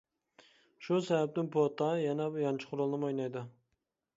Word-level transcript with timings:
شۇ 0.85 0.97
سەۋەبتىن، 1.09 1.49
پوتا 1.57 1.91
يەنە 2.05 2.27
يانچۇق 2.45 2.75
رولىنىمۇ 2.81 3.11
ئوينايدۇ. 3.13 3.45